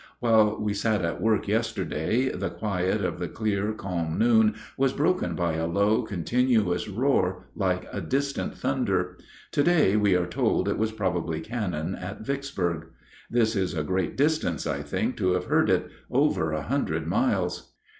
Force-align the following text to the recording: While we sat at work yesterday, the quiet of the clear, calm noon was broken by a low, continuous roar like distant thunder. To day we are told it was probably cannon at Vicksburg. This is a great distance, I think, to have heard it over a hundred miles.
While 0.19 0.59
we 0.59 0.73
sat 0.73 1.05
at 1.05 1.21
work 1.21 1.47
yesterday, 1.47 2.29
the 2.29 2.49
quiet 2.49 3.05
of 3.05 3.19
the 3.19 3.27
clear, 3.27 3.71
calm 3.71 4.17
noon 4.17 4.55
was 4.75 4.93
broken 4.93 5.35
by 5.35 5.53
a 5.53 5.67
low, 5.67 6.01
continuous 6.01 6.89
roar 6.89 7.43
like 7.55 8.09
distant 8.09 8.57
thunder. 8.57 9.15
To 9.51 9.61
day 9.61 9.95
we 9.95 10.15
are 10.15 10.25
told 10.25 10.67
it 10.67 10.79
was 10.79 10.91
probably 10.91 11.39
cannon 11.39 11.93
at 11.93 12.21
Vicksburg. 12.25 12.87
This 13.29 13.55
is 13.55 13.75
a 13.75 13.83
great 13.83 14.17
distance, 14.17 14.65
I 14.65 14.81
think, 14.81 15.17
to 15.17 15.33
have 15.33 15.45
heard 15.45 15.69
it 15.69 15.87
over 16.09 16.51
a 16.51 16.63
hundred 16.63 17.05
miles. 17.05 17.73